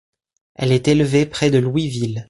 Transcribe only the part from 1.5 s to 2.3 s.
de Louisville.